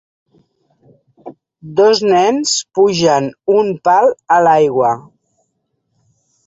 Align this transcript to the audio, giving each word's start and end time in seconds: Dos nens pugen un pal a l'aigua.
Dos 1.79 2.01
nens 2.13 2.55
pugen 2.79 3.29
un 3.59 3.71
pal 3.91 4.11
a 4.39 4.41
l'aigua. 4.49 4.95